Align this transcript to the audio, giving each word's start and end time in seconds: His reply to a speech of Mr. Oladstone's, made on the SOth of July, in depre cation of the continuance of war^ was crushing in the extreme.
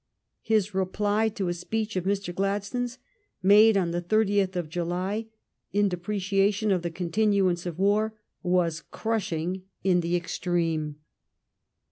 His 0.41 0.73
reply 0.73 1.29
to 1.29 1.47
a 1.47 1.53
speech 1.53 1.95
of 1.95 2.05
Mr. 2.05 2.33
Oladstone's, 2.35 2.97
made 3.43 3.77
on 3.77 3.91
the 3.91 4.03
SOth 4.09 4.55
of 4.55 4.67
July, 4.67 5.27
in 5.73 5.89
depre 5.89 6.19
cation 6.19 6.71
of 6.71 6.81
the 6.81 6.89
continuance 6.89 7.67
of 7.67 7.77
war^ 7.77 8.13
was 8.41 8.81
crushing 8.81 9.61
in 9.83 9.99
the 9.99 10.15
extreme. 10.15 10.95